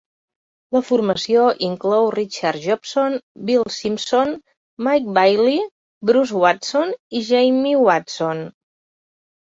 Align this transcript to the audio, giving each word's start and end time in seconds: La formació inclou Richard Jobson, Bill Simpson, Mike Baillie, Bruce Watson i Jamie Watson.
La 0.75 0.79
formació 0.85 1.43
inclou 1.67 2.07
Richard 2.15 2.63
Jobson, 2.63 3.17
Bill 3.51 3.65
Simpson, 3.75 4.33
Mike 4.89 5.13
Baillie, 5.19 5.69
Bruce 6.13 6.43
Watson 6.47 6.95
i 7.21 7.23
Jamie 7.29 7.85
Watson. 7.87 8.43